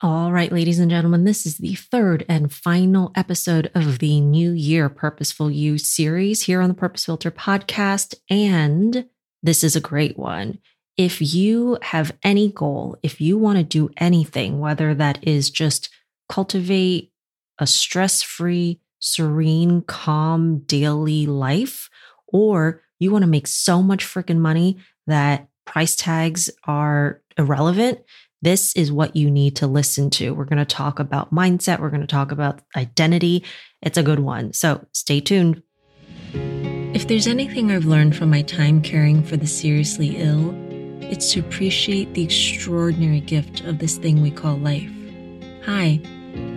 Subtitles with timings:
[0.00, 4.52] All right, ladies and gentlemen, this is the third and final episode of the New
[4.52, 8.14] Year Purposeful You series here on the Purpose Filter podcast.
[8.30, 9.08] And
[9.42, 10.60] this is a great one.
[10.96, 15.90] If you have any goal, if you want to do anything, whether that is just
[16.28, 17.10] cultivate
[17.58, 21.90] a stress free, serene, calm daily life,
[22.28, 24.78] or you want to make so much freaking money
[25.08, 27.98] that price tags are irrelevant,
[28.42, 30.32] this is what you need to listen to.
[30.32, 31.80] We're going to talk about mindset.
[31.80, 33.44] We're going to talk about identity.
[33.82, 34.52] It's a good one.
[34.52, 35.62] So stay tuned.
[36.94, 40.54] If there's anything I've learned from my time caring for the seriously ill,
[41.02, 44.90] it's to appreciate the extraordinary gift of this thing we call life.
[45.64, 46.00] Hi,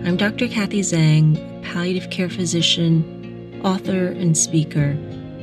[0.04, 0.48] I'm Dr.
[0.48, 4.96] Kathy Zhang, palliative care physician, author, and speaker,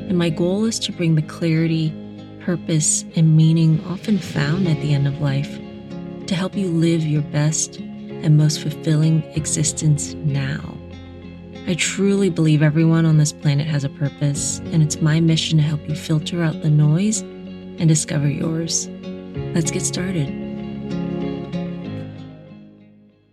[0.08, 1.94] and my goal is to bring the clarity,
[2.41, 5.59] purpose, and meaning often found at the end of life
[6.30, 10.78] to help you live your best and most fulfilling existence now.
[11.66, 15.63] I truly believe everyone on this planet has a purpose, and it's my mission to
[15.63, 18.88] help you filter out the noise and discover yours.
[19.55, 20.27] Let's get started.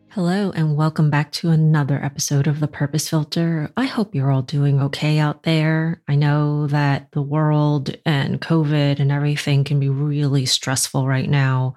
[0.08, 3.70] Hello, and welcome back to another episode of The Purpose Filter.
[3.77, 6.00] I hope you're all doing okay out there.
[6.08, 11.77] I know that the world and COVID and everything can be really stressful right now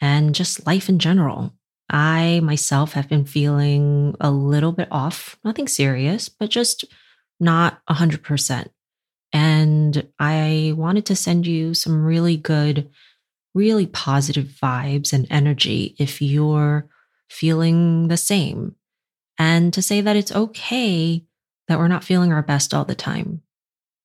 [0.00, 1.52] and just life in general.
[1.90, 6.84] I myself have been feeling a little bit off, nothing serious, but just
[7.40, 8.68] not 100%.
[9.32, 12.90] And I wanted to send you some really good,
[13.54, 16.88] really positive vibes and energy if you're
[17.28, 18.74] feeling the same.
[19.38, 21.24] And to say that it's okay
[21.68, 23.42] that we're not feeling our best all the time.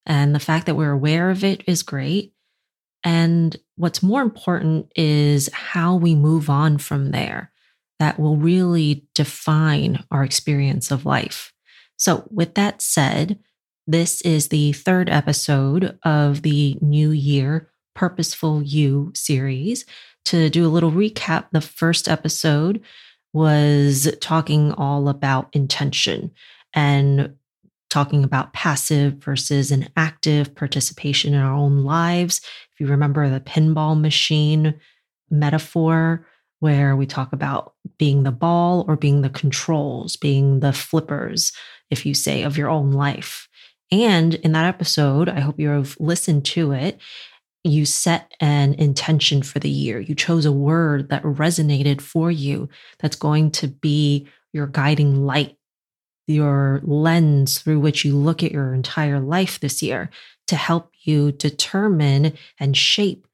[0.06, 2.34] And the fact that we're aware of it is great.
[3.04, 7.52] And what's more important is how we move on from there
[8.00, 11.54] that will really define our experience of life.
[11.98, 13.40] So, with that said,
[13.88, 19.86] this is the third episode of the New Year Purposeful You series.
[20.26, 22.82] To do a little recap, the first episode
[23.34, 26.32] was talking all about intention
[26.74, 27.36] and
[27.94, 32.42] talking about passive versus an active participation in our own lives.
[32.74, 34.80] If you remember the pinball machine
[35.30, 36.26] metaphor,
[36.60, 41.52] where we talk about being the ball or being the controls, being the flippers,
[41.92, 43.48] if you say, of your own life.
[43.92, 47.00] And in that episode, I hope you've listened to it.
[47.64, 50.00] You set an intention for the year.
[50.00, 55.58] You chose a word that resonated for you that's going to be your guiding light
[56.28, 60.10] your lens through which you look at your entire life this year
[60.48, 63.28] to help you determine and shape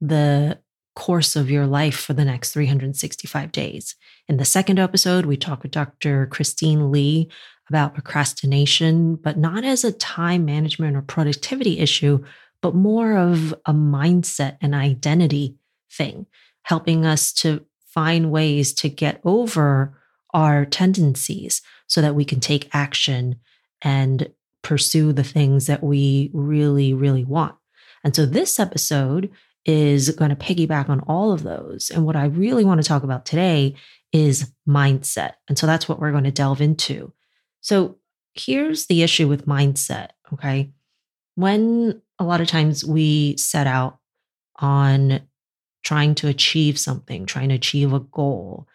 [0.00, 0.58] the
[0.94, 3.96] course of your life for the next 365 days.
[4.28, 6.26] In the second episode, we talk with Dr.
[6.26, 7.30] Christine Lee
[7.68, 12.22] about procrastination, but not as a time management or productivity issue,
[12.60, 15.56] but more of a mindset and identity
[15.90, 16.26] thing,
[16.62, 19.98] helping us to find ways to get over
[20.32, 21.62] our tendencies
[21.94, 23.36] so that we can take action
[23.80, 24.28] and
[24.62, 27.54] pursue the things that we really, really want.
[28.02, 29.30] And so this episode
[29.64, 31.92] is going to piggyback on all of those.
[31.94, 33.76] And what I really want to talk about today
[34.12, 35.34] is mindset.
[35.46, 37.12] And so that's what we're going to delve into.
[37.60, 37.98] So
[38.32, 40.08] here's the issue with mindset.
[40.32, 40.72] Okay.
[41.36, 43.98] When a lot of times we set out
[44.56, 45.20] on
[45.84, 48.66] trying to achieve something, trying to achieve a goal,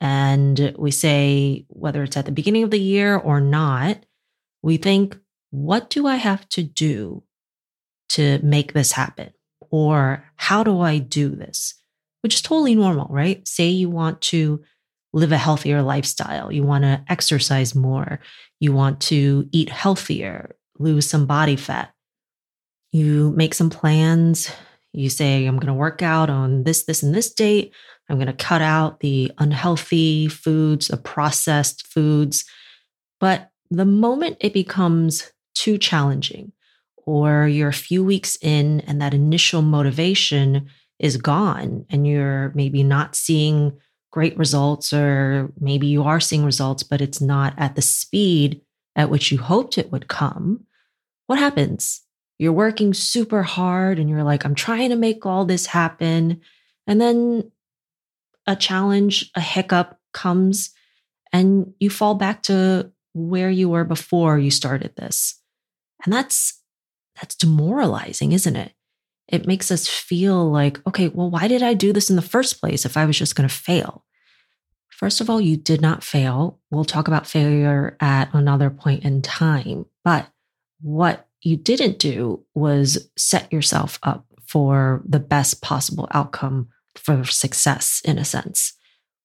[0.00, 4.04] and we say, whether it's at the beginning of the year or not,
[4.62, 5.18] we think,
[5.50, 7.22] what do I have to do
[8.10, 9.32] to make this happen?
[9.70, 11.74] Or how do I do this?
[12.22, 13.46] Which is totally normal, right?
[13.46, 14.62] Say you want to
[15.12, 18.18] live a healthier lifestyle, you want to exercise more,
[18.58, 21.92] you want to eat healthier, lose some body fat.
[22.90, 24.50] You make some plans.
[24.92, 27.72] You say, I'm going to work out on this, this, and this date.
[28.08, 32.44] I'm going to cut out the unhealthy foods, the processed foods.
[33.20, 36.52] But the moment it becomes too challenging,
[37.06, 40.68] or you're a few weeks in and that initial motivation
[40.98, 43.78] is gone, and you're maybe not seeing
[44.10, 48.60] great results, or maybe you are seeing results, but it's not at the speed
[48.96, 50.64] at which you hoped it would come,
[51.26, 52.02] what happens?
[52.38, 56.40] You're working super hard and you're like, I'm trying to make all this happen.
[56.86, 57.50] And then
[58.46, 60.70] a challenge, a hiccup comes,
[61.32, 65.40] and you fall back to where you were before you started this.
[66.04, 66.60] And that's
[67.20, 68.72] that's demoralizing, isn't it?
[69.28, 72.60] It makes us feel like, okay, well, why did I do this in the first
[72.60, 74.04] place if I was just going to fail?
[74.90, 76.60] First of all, you did not fail.
[76.70, 79.86] We'll talk about failure at another point in time.
[80.04, 80.28] But
[80.80, 88.00] what you didn't do was set yourself up for the best possible outcome for success,
[88.04, 88.74] in a sense.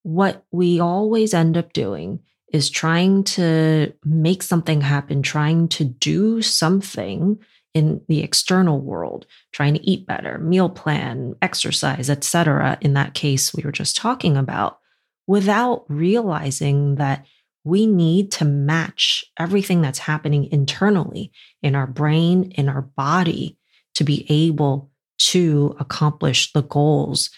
[0.03, 2.19] What we always end up doing
[2.51, 7.37] is trying to make something happen, trying to do something
[7.73, 12.77] in the external world, trying to eat better, meal plan, exercise, etc.
[12.81, 14.79] In that case we were just talking about,
[15.27, 17.25] without realizing that
[17.63, 21.31] we need to match everything that's happening internally
[21.61, 23.57] in our brain, in our body
[23.93, 24.89] to be able
[25.19, 27.29] to accomplish the goals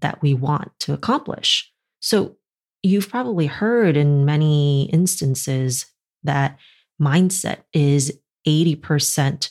[0.00, 1.70] that we want to accomplish.
[2.00, 2.36] So
[2.82, 5.86] you've probably heard in many instances
[6.22, 6.58] that
[7.00, 9.50] mindset is 80%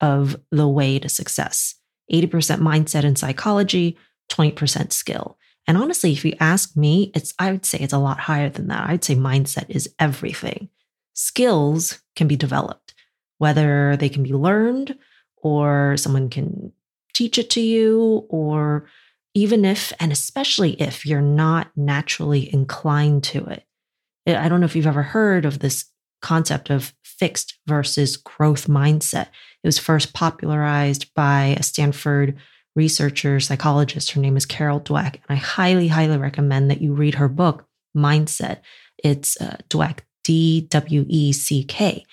[0.00, 1.76] of the way to success
[2.12, 3.96] 80% mindset and psychology,
[4.30, 5.38] 20% skill.
[5.66, 8.68] And honestly, if you ask me, it's I would say it's a lot higher than
[8.68, 8.88] that.
[8.88, 10.68] I'd say mindset is everything.
[11.14, 12.94] Skills can be developed,
[13.38, 14.98] whether they can be learned
[15.36, 16.72] or someone can
[17.14, 18.86] teach it to you or
[19.34, 23.64] even if, and especially if you're not naturally inclined to it.
[24.26, 25.86] I don't know if you've ever heard of this
[26.20, 29.28] concept of fixed versus growth mindset.
[29.62, 32.36] It was first popularized by a Stanford
[32.74, 34.12] researcher, psychologist.
[34.12, 35.14] Her name is Carol Dweck.
[35.14, 38.60] And I highly, highly recommend that you read her book, Mindset.
[39.02, 42.04] It's uh, Dweck, D W E C K.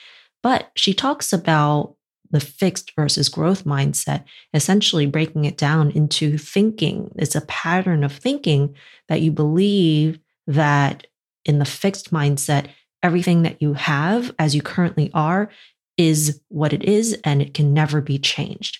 [0.42, 1.95] But she talks about
[2.31, 4.24] the fixed versus growth mindset,
[4.54, 7.12] essentially breaking it down into thinking.
[7.16, 8.76] It's a pattern of thinking
[9.08, 11.08] that you believe that
[11.46, 12.68] in the fixed mindset,
[13.02, 15.50] everything that you have as you currently are
[15.98, 18.80] is what it is and it can never be changed.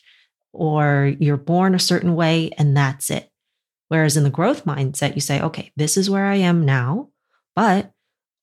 [0.54, 3.32] Or you're born a certain way and that's it.
[3.88, 7.10] Whereas in the growth mindset, you say, okay, this is where I am now,
[7.56, 7.92] but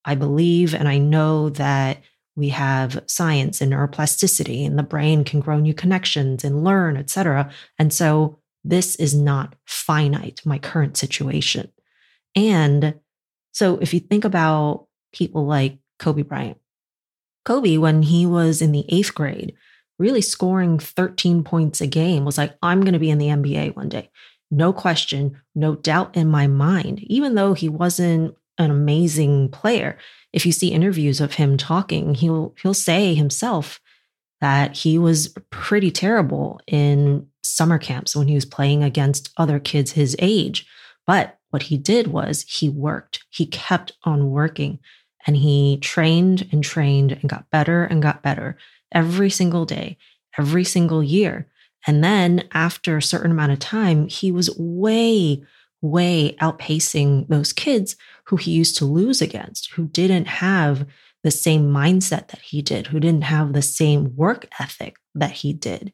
[0.05, 1.99] I believe and I know that
[2.37, 7.51] we have science and neuroplasticity and the brain can grow new connections and learn etc
[7.79, 11.71] and so this is not finite my current situation.
[12.35, 12.97] And
[13.53, 16.59] so if you think about people like kobe bryant
[17.47, 19.55] kobe when he was in the eighth grade
[19.99, 23.75] really scoring 13 points a game was like i'm going to be in the nba
[23.75, 24.11] one day.
[24.51, 29.99] No question no doubt in my mind even though he wasn't an amazing player
[30.37, 33.81] if you see interviews of him talking, he'll he'll say himself
[34.43, 39.93] that he was pretty terrible in summer camps when he was playing against other kids
[39.93, 40.67] his age.
[41.07, 43.25] But what he did was he worked.
[43.31, 44.79] He kept on working
[45.27, 48.59] and he trained and trained and got better and got better
[48.93, 49.97] every single day,
[50.39, 51.49] every single year.
[51.87, 55.43] And then after a certain amount of time, he was way,
[55.91, 57.97] way outpacing those kids
[58.27, 60.87] who he used to lose against, who didn't have
[61.23, 65.53] the same mindset that he did, who didn't have the same work ethic that he
[65.53, 65.93] did.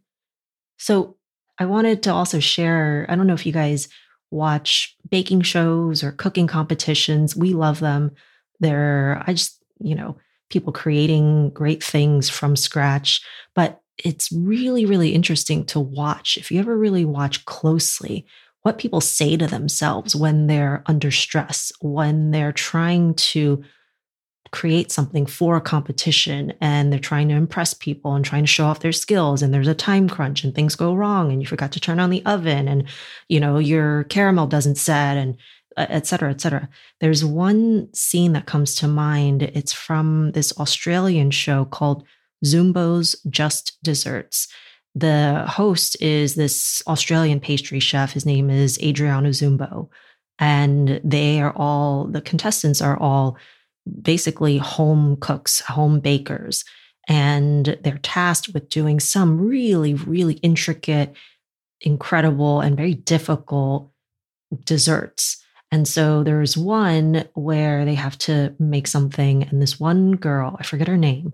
[0.79, 1.17] So
[1.59, 3.89] I wanted to also share I don't know if you guys
[4.31, 7.37] watch baking shows or cooking competitions.
[7.37, 8.12] We love them.
[8.61, 10.17] They're, I just, you know,
[10.50, 13.23] people creating great things from scratch.
[13.55, 16.37] But it's really, really interesting to watch.
[16.37, 18.27] If you ever really watch closely,
[18.62, 23.62] what people say to themselves when they're under stress, when they're trying to
[24.52, 28.66] create something for a competition and they're trying to impress people and trying to show
[28.66, 31.73] off their skills and there's a time crunch and things go wrong and you forgot
[31.73, 32.85] to turn on the oven and
[33.28, 35.38] you know your caramel doesn't set and
[35.76, 36.69] uh, et cetera, et cetera.
[37.00, 39.42] There's one scene that comes to mind.
[39.42, 42.04] It's from this Australian show called
[42.45, 44.49] Zumbo's Just Desserts.
[44.94, 48.12] The host is this Australian pastry chef.
[48.12, 49.88] His name is Adriano Zumbo.
[50.38, 53.37] And they are all, the contestants are all
[54.00, 56.64] basically home cooks, home bakers.
[57.08, 61.14] And they're tasked with doing some really, really intricate,
[61.80, 63.90] incredible, and very difficult
[64.64, 65.42] desserts.
[65.70, 70.64] And so there's one where they have to make something, and this one girl, I
[70.64, 71.32] forget her name,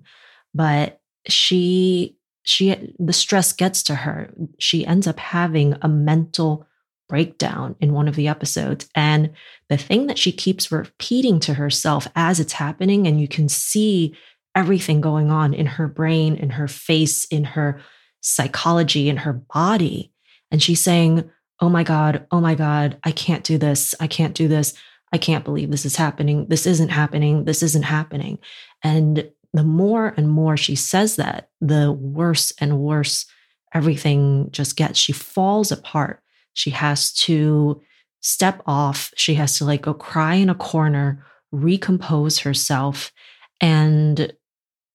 [0.54, 2.17] but she
[2.48, 6.66] she the stress gets to her she ends up having a mental
[7.08, 8.88] breakdown in one of the episodes.
[8.94, 9.30] And
[9.68, 14.14] the thing that she keeps repeating to herself as it's happening and you can see
[14.54, 17.80] everything going on in her brain in her face in her
[18.20, 20.12] psychology in her body.
[20.50, 24.34] And she's saying oh my god oh my god i can't do this i can't
[24.34, 24.74] do this
[25.12, 28.38] i can't believe this is happening this isn't happening this isn't happening.
[28.82, 33.26] And the more and more she says that, the worse and worse
[33.74, 34.98] everything just gets.
[34.98, 36.22] She falls apart.
[36.54, 37.80] She has to
[38.20, 39.12] step off.
[39.16, 43.12] She has to like go cry in a corner, recompose herself.
[43.60, 44.32] And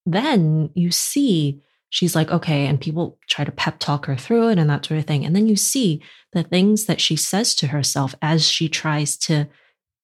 [0.05, 4.57] then you see she's like, okay, and people try to pep talk her through it
[4.57, 5.23] and that sort of thing.
[5.23, 9.47] And then you see the things that she says to herself as she tries to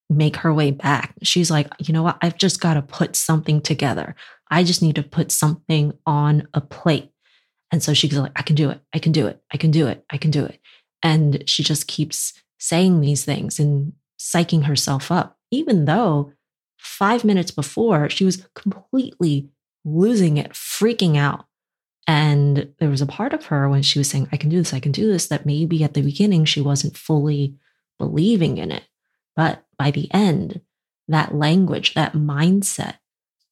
[0.08, 1.14] make her way back.
[1.22, 2.18] She's like, you know what?
[2.22, 4.14] I've just got to put something together.
[4.50, 7.10] I just need to put something on a plate.
[7.70, 8.80] And so she's like, I can do it.
[8.92, 9.40] I can do it.
[9.52, 10.04] I can do it.
[10.10, 10.60] I can do it.
[11.02, 16.32] And she just keeps saying these things and psyching herself up, even though
[16.78, 19.48] five minutes before she was completely
[19.84, 21.46] losing it, freaking out.
[22.06, 24.74] And there was a part of her when she was saying, I can do this,
[24.74, 27.54] I can do this, that maybe at the beginning she wasn't fully
[27.98, 28.82] believing in it.
[29.36, 30.60] But by the end,
[31.08, 32.96] that language, that mindset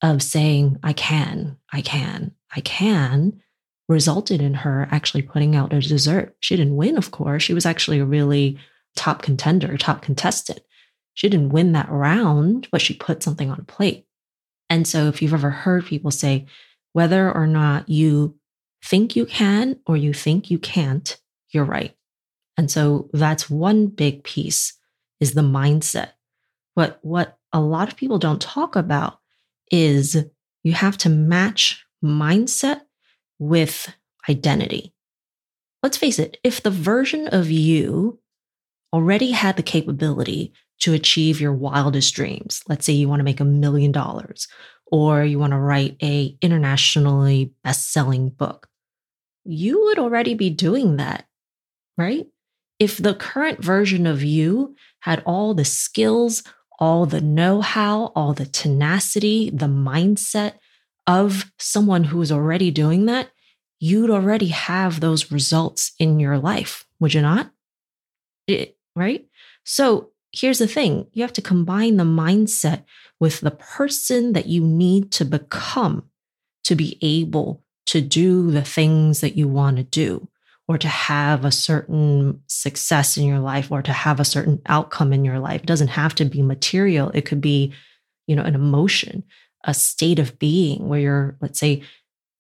[0.03, 3.41] of saying, I can, I can, I can,
[3.89, 6.37] resulted in her actually putting out a dessert.
[6.41, 7.43] She didn't win, of course.
[7.43, 8.59] She was actually a really
[8.97, 10.61] top contender, top contestant.
[11.15, 14.07] She didn't win that round, but she put something on a plate.
[14.71, 16.47] And so, if you've ever heard people say,
[16.93, 18.39] whether or not you
[18.85, 21.19] think you can or you think you can't,
[21.51, 21.97] you're right.
[22.57, 24.75] And so, that's one big piece
[25.19, 26.11] is the mindset.
[26.77, 29.19] But what a lot of people don't talk about
[29.71, 30.25] is
[30.63, 32.83] you have to match mindset
[33.39, 33.95] with
[34.29, 34.93] identity.
[35.83, 38.19] Let's face it, if the version of you
[38.93, 43.41] already had the capability to achieve your wildest dreams, let's say you want to make
[43.41, 44.49] a million dollars
[44.91, 48.69] or you want to write a internationally best-selling book,
[49.45, 51.27] you would already be doing that,
[51.97, 52.27] right?
[52.79, 56.43] If the current version of you had all the skills,
[56.79, 60.55] all the know-how, all the tenacity, the mindset,
[61.09, 63.31] of someone who is already doing that,
[63.81, 67.51] you'd already have those results in your life, would you not?
[68.47, 69.27] It, right?
[69.65, 72.85] So here's the thing you have to combine the mindset
[73.19, 76.05] with the person that you need to become
[76.65, 80.29] to be able to do the things that you want to do
[80.69, 85.13] or to have a certain success in your life or to have a certain outcome
[85.13, 85.63] in your life.
[85.63, 87.11] It doesn't have to be material.
[87.15, 87.73] It could be,
[88.27, 89.25] you know, an emotion
[89.65, 91.83] a state of being where you're, let's say,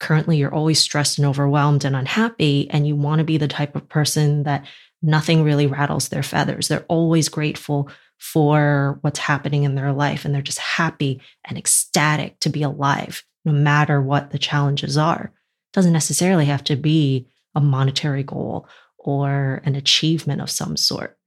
[0.00, 3.74] currently you're always stressed and overwhelmed and unhappy, and you want to be the type
[3.74, 4.64] of person that
[5.02, 6.68] nothing really rattles their feathers.
[6.68, 12.38] They're always grateful for what's happening in their life, and they're just happy and ecstatic
[12.40, 15.24] to be alive, no matter what the challenges are.
[15.24, 17.26] It doesn't necessarily have to be
[17.58, 21.18] a monetary goal or an achievement of some sort.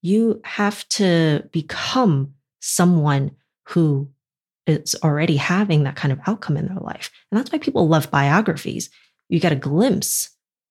[0.00, 3.32] You have to become someone
[3.68, 4.08] who
[4.66, 7.10] is already having that kind of outcome in their life.
[7.30, 8.88] And that's why people love biographies.
[9.28, 10.30] You get a glimpse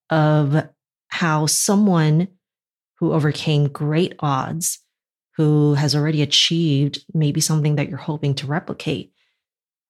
[0.09, 0.67] of
[1.09, 2.29] how someone
[2.95, 4.79] who overcame great odds,
[5.37, 9.13] who has already achieved maybe something that you're hoping to replicate,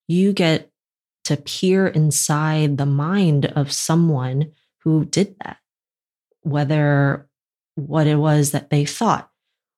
[0.09, 0.69] you get
[1.23, 4.51] to peer inside the mind of someone
[4.89, 5.57] who did that,
[6.41, 7.27] whether
[7.75, 9.29] what it was that they thought,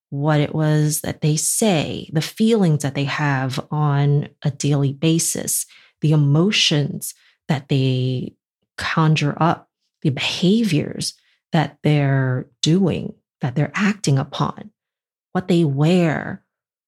[0.09, 5.65] what it was that they say, the feelings that they have on a daily basis,
[5.99, 7.13] the emotions
[7.49, 8.33] that they
[8.77, 9.69] conjure up,
[10.01, 11.13] the behaviors
[11.51, 14.71] that they're doing, that they're acting upon,
[15.33, 16.41] what they wear,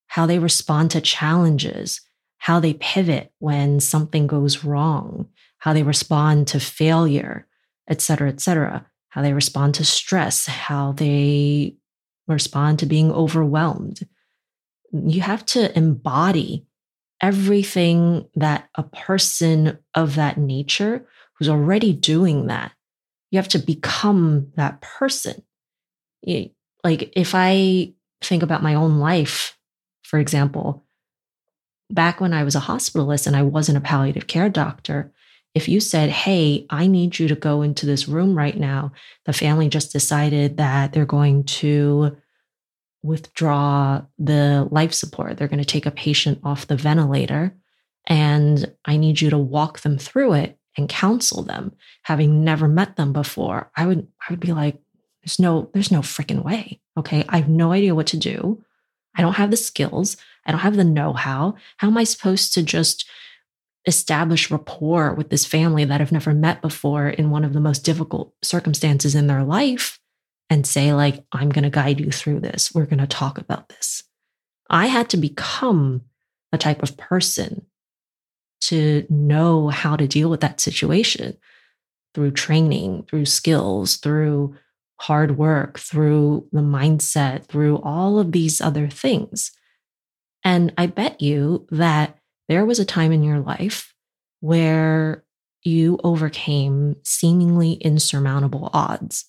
[0.07, 1.99] how they respond to challenges,
[2.37, 5.27] how they pivot when something goes wrong,
[5.57, 7.47] how they respond to failure,
[7.87, 11.75] et cetera, et cetera, how they respond to stress, how they
[12.27, 14.07] respond to being overwhelmed.
[14.91, 16.65] You have to embody
[17.21, 21.05] everything that a person of that nature
[21.37, 22.71] who's already doing that,
[23.31, 25.41] you have to become that person.
[26.83, 29.57] Like if I think about my own life,
[30.03, 30.85] for example,
[31.89, 35.11] back when I was a hospitalist and I wasn't a palliative care doctor,
[35.55, 38.91] if you said, Hey, I need you to go into this room right now,
[39.25, 42.17] the family just decided that they're going to
[43.03, 45.37] withdraw the life support.
[45.37, 47.53] They're going to take a patient off the ventilator.
[48.07, 52.95] And I need you to walk them through it and counsel them, having never met
[52.95, 53.69] them before.
[53.75, 54.77] I would, I would be like,
[55.21, 56.81] there's no, there's no freaking way.
[56.97, 57.23] Okay.
[57.29, 58.63] I have no idea what to do.
[59.15, 60.17] I don't have the skills.
[60.45, 61.55] I don't have the know how.
[61.77, 63.05] How am I supposed to just
[63.85, 67.83] establish rapport with this family that I've never met before in one of the most
[67.83, 69.99] difficult circumstances in their life
[70.49, 72.73] and say, like, I'm going to guide you through this.
[72.73, 74.03] We're going to talk about this.
[74.69, 76.01] I had to become
[76.51, 77.65] a type of person
[78.61, 81.37] to know how to deal with that situation
[82.13, 84.55] through training, through skills, through
[85.01, 89.51] hard work, through the mindset, through all of these other things.
[90.43, 93.93] And I bet you that there was a time in your life
[94.39, 95.23] where
[95.63, 99.25] you overcame seemingly insurmountable odds.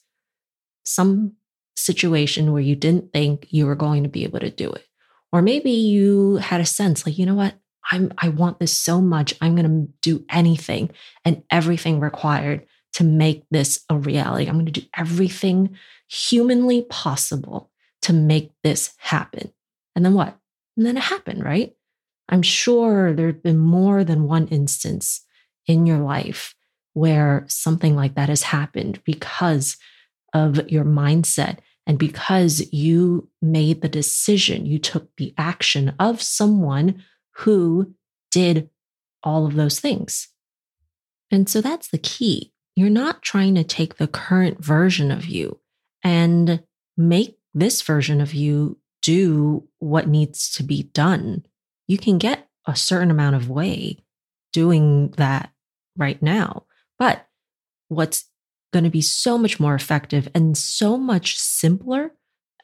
[0.84, 1.34] Some
[1.76, 4.86] situation where you didn't think you were going to be able to do it.
[5.32, 7.54] Or maybe you had a sense like, you know what?
[7.90, 9.34] I'm I want this so much.
[9.40, 10.90] I'm going to do anything
[11.24, 14.46] and everything required to make this a reality.
[14.46, 15.76] I'm going to do everything
[16.08, 17.70] humanly possible
[18.02, 19.52] to make this happen.
[19.96, 20.38] And then what?
[20.76, 21.74] And then it happened, right?
[22.28, 25.22] I'm sure there've been more than one instance
[25.66, 26.54] in your life
[26.94, 29.76] where something like that has happened because
[30.32, 37.02] of your mindset and because you made the decision, you took the action of someone
[37.36, 37.94] who
[38.30, 38.70] did
[39.22, 40.28] all of those things.
[41.30, 42.52] And so that's the key.
[42.76, 45.60] You're not trying to take the current version of you
[46.02, 46.62] and
[46.96, 51.44] make this version of you do what needs to be done.
[51.86, 53.98] You can get a certain amount of way
[54.52, 55.50] doing that
[55.96, 56.64] right now.
[56.98, 57.26] But
[57.88, 58.24] what's
[58.72, 62.12] going to be so much more effective and so much simpler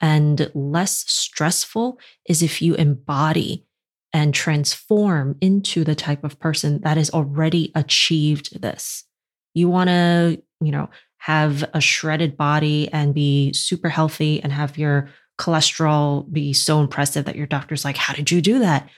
[0.00, 1.98] and less stressful
[2.28, 3.66] is if you embody
[4.12, 9.04] and transform into the type of person that has already achieved this.
[9.54, 14.78] You want to, you know, have a shredded body and be super healthy and have
[14.78, 18.88] your cholesterol be so impressive that your doctor's like, How did you do that?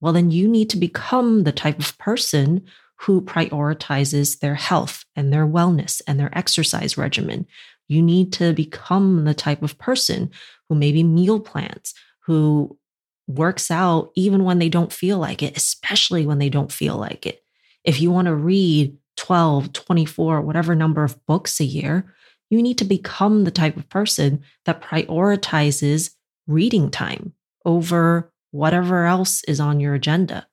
[0.00, 2.64] Well, then you need to become the type of person
[3.00, 7.46] who prioritizes their health and their wellness and their exercise regimen.
[7.88, 10.30] You need to become the type of person
[10.68, 12.78] who maybe meal plans, who
[13.26, 17.26] works out even when they don't feel like it, especially when they don't feel like
[17.26, 17.42] it.
[17.84, 22.14] If you want to read 12, 24, whatever number of books a year,
[22.50, 26.10] you need to become the type of person that prioritizes
[26.46, 27.32] reading time
[27.64, 30.46] over whatever else is on your agenda.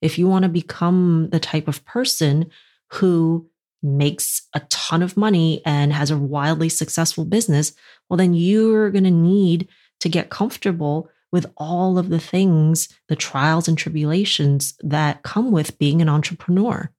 [0.00, 2.50] If you want to become the type of person
[2.92, 3.48] who
[3.82, 7.72] makes a ton of money and has a wildly successful business,
[8.08, 9.68] well, then you're going to need
[10.00, 15.78] to get comfortable with all of the things, the trials and tribulations that come with
[15.78, 16.90] being an entrepreneur.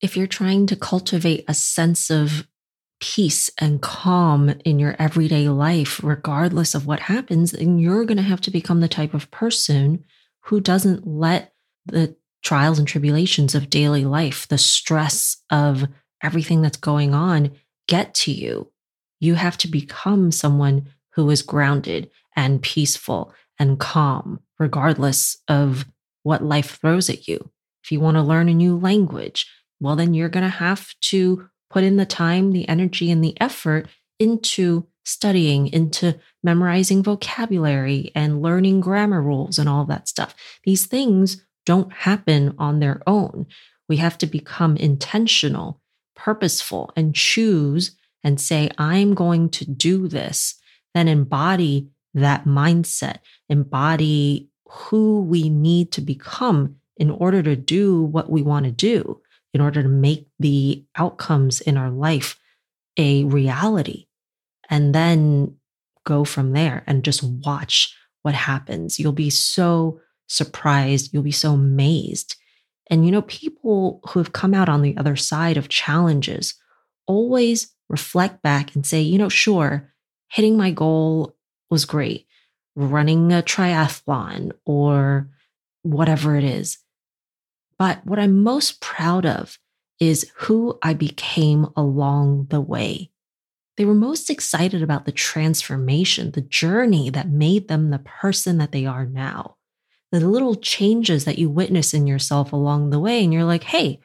[0.00, 2.46] If you're trying to cultivate a sense of
[3.04, 8.22] peace and calm in your everyday life, regardless of what happens, then you're going to
[8.22, 10.02] have to become the type of person
[10.44, 11.52] who doesn't let
[11.84, 15.84] the trials and tribulations of daily life, the stress of
[16.22, 17.50] everything that's going on
[17.88, 18.72] get to you.
[19.20, 25.84] You have to become someone who is grounded and peaceful and calm, regardless of
[26.22, 27.50] what life throws at you.
[27.82, 29.46] If you want to learn a new language,
[29.78, 33.36] well, then you're going to have to put in the time, the energy, and the
[33.40, 33.88] effort
[34.20, 40.36] into studying, into memorizing vocabulary and learning grammar rules and all that stuff.
[40.62, 43.46] These things don't happen on their own.
[43.88, 45.80] We have to become intentional,
[46.14, 50.54] purposeful, and choose and say, I'm going to do this,
[50.94, 53.16] then embody that mindset,
[53.48, 59.20] embody who we need to become in order to do what we want to do,
[59.54, 62.38] in order to make the outcomes in our life
[62.98, 64.06] a reality.
[64.68, 65.56] And then
[66.04, 68.98] go from there and just watch what happens.
[68.98, 71.12] You'll be so surprised.
[71.12, 72.36] You'll be so amazed.
[72.90, 76.54] And you know, people who have come out on the other side of challenges
[77.06, 79.92] always reflect back and say, you know, sure,
[80.28, 81.36] hitting my goal
[81.70, 82.26] was great,
[82.74, 85.28] running a triathlon or
[85.82, 86.78] whatever it is.
[87.78, 89.58] But what I'm most proud of
[90.00, 93.10] is who I became along the way.
[93.76, 98.72] They were most excited about the transformation, the journey that made them the person that
[98.72, 99.56] they are now
[100.20, 103.24] the little changes that you witness in yourself along the way.
[103.24, 104.00] And you're like, hey,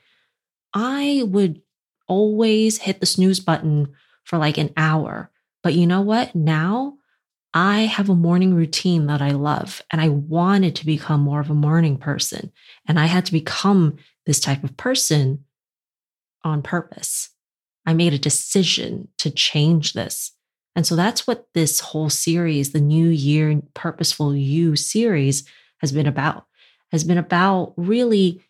[0.73, 1.61] I would
[2.07, 5.29] always hit the snooze button for like an hour.
[5.61, 6.33] But you know what?
[6.33, 6.97] Now
[7.53, 11.49] I have a morning routine that I love, and I wanted to become more of
[11.49, 12.51] a morning person.
[12.87, 15.45] And I had to become this type of person
[16.43, 17.29] on purpose.
[17.85, 20.31] I made a decision to change this.
[20.75, 25.43] And so that's what this whole series, the New Year Purposeful You series,
[25.79, 26.45] has been about,
[26.91, 28.43] has been about really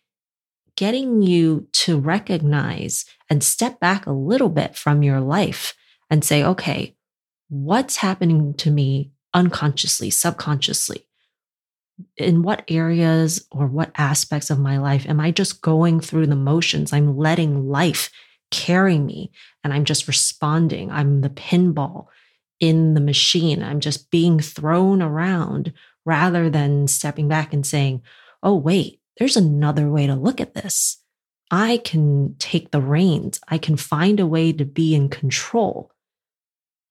[0.76, 5.74] getting you to recognize and step back a little bit from your life
[6.10, 6.94] and say, okay,
[7.50, 11.06] what's happening to me unconsciously, subconsciously?
[12.16, 16.36] In what areas or what aspects of my life am I just going through the
[16.36, 16.92] motions?
[16.92, 18.10] I'm letting life
[18.50, 19.30] carry me
[19.62, 20.90] and I'm just responding.
[20.90, 22.06] I'm the pinball
[22.58, 23.62] in the machine.
[23.62, 25.72] I'm just being thrown around
[26.06, 28.02] rather than stepping back and saying,
[28.42, 31.02] oh, wait, there's another way to look at this.
[31.50, 33.40] I can take the reins.
[33.48, 35.90] I can find a way to be in control,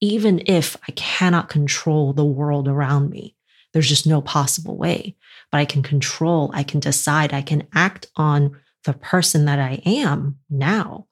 [0.01, 3.35] even if I cannot control the world around me.
[3.73, 5.15] There's just no possible way,
[5.51, 9.81] but I can control, I can decide, I can act on the person that I
[9.85, 11.07] am now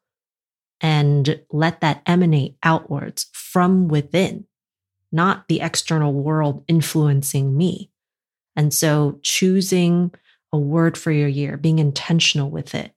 [0.82, 4.46] and let that emanate outwards from within,
[5.12, 7.92] not the external world influencing me.
[8.56, 10.12] And so choosing
[10.52, 12.92] a word for your year, being intentional with it,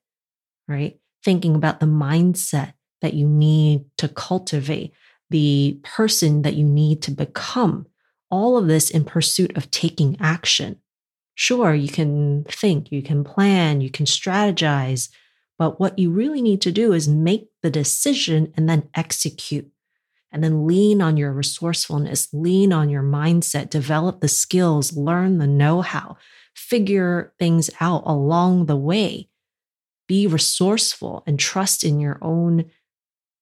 [0.68, 0.98] right?
[1.24, 4.92] Thinking about the mindset that you need to cultivate,
[5.30, 7.86] the person that you need to become,
[8.30, 10.80] all of this in pursuit of taking action.
[11.34, 15.08] Sure, you can think, you can plan, you can strategize,
[15.58, 19.70] but what you really need to do is make the decision and then execute.
[20.32, 25.46] And then lean on your resourcefulness, lean on your mindset, develop the skills, learn the
[25.46, 26.18] know how,
[26.54, 29.30] figure things out along the way
[30.10, 32.64] be resourceful and trust in your own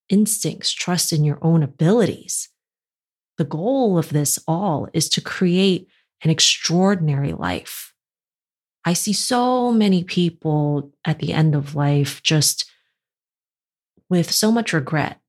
[0.08, 2.48] instincts, trust in your own abilities.
[3.36, 5.88] The goal of this all is to create
[6.22, 7.92] an extraordinary life.
[8.84, 12.70] I see so many people at the end of life just
[14.08, 15.20] with so much regret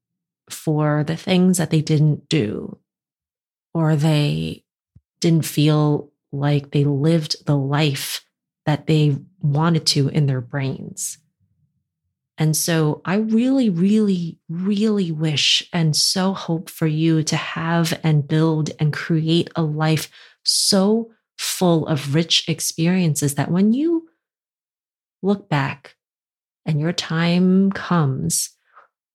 [0.49, 2.79] for the things that they didn't do,
[3.73, 4.63] or they
[5.19, 8.23] didn't feel like they lived the life
[8.65, 11.17] that they wanted to in their brains.
[12.39, 18.25] And so I really, really, really wish and so hope for you to have and
[18.25, 20.09] build and create a life
[20.43, 24.07] so full of rich experiences that when you
[25.21, 25.97] look back
[26.65, 28.51] and your time comes,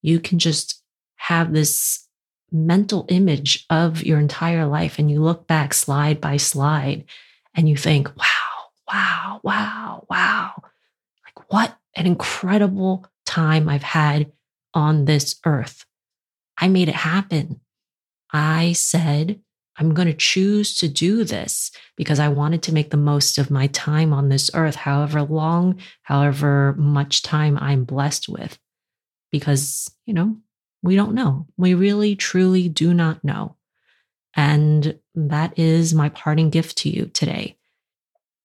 [0.03, 0.83] you can just
[1.15, 2.07] have this
[2.51, 7.05] mental image of your entire life and you look back slide by slide
[7.55, 10.51] and you think, wow, wow, wow, wow.
[11.25, 13.03] Like, what an incredible
[13.35, 14.31] time I've had
[14.73, 15.85] on this earth.
[16.57, 17.59] I made it happen.
[18.31, 19.41] I said,
[19.77, 23.51] I'm going to choose to do this because I wanted to make the most of
[23.51, 28.57] my time on this earth, however long, however much time I'm blessed with.
[29.31, 30.37] Because, you know,
[30.81, 31.45] we don't know.
[31.57, 33.57] We really, truly do not know.
[34.33, 37.57] And that is my parting gift to you today.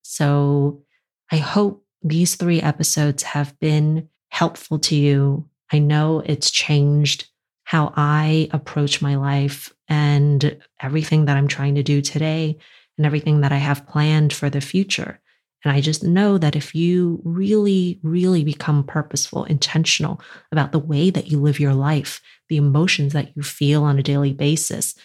[0.01, 0.83] So
[1.31, 5.47] I hope these three episodes have been helpful to you.
[5.71, 7.27] I know it's changed
[7.63, 12.57] how I approach my life and everything that I'm trying to do today
[12.97, 15.19] and everything that I have planned for the future.
[15.63, 20.19] And I just know that if you really, really become purposeful, intentional
[20.51, 24.03] about the way that you live your life, the emotions that you feel on a
[24.03, 24.95] daily basis,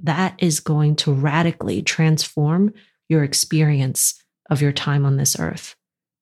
[0.00, 2.72] that is going to radically transform
[3.08, 5.74] your experience of your time on this earth.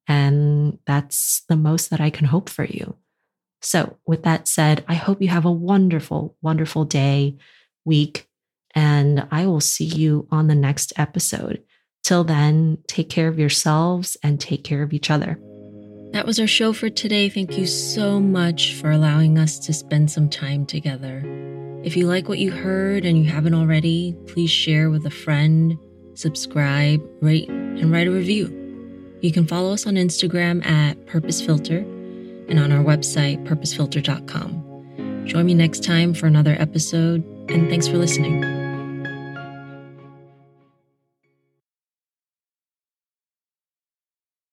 [0.06, 0.43] And
[0.86, 2.96] that's the most that I can hope for you.
[3.60, 7.38] So, with that said, I hope you have a wonderful, wonderful day,
[7.84, 8.28] week,
[8.74, 11.62] and I will see you on the next episode.
[12.02, 15.38] Till then, take care of yourselves and take care of each other.
[16.12, 17.28] That was our show for today.
[17.28, 21.22] Thank you so much for allowing us to spend some time together.
[21.82, 25.78] If you like what you heard and you haven't already, please share with a friend,
[26.14, 28.63] subscribe, rate, and write a review.
[29.24, 35.24] You can follow us on Instagram at Purpose Filter and on our website, purposefilter.com.
[35.26, 38.53] Join me next time for another episode, and thanks for listening.